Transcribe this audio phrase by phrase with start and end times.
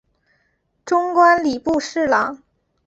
[0.83, 2.41] 终官礼部侍郎。